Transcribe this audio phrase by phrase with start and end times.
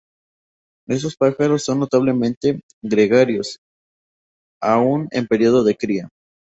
[0.87, 3.59] Estos pájaros son notablemente gregarios,
[4.59, 6.09] aún en período de cría.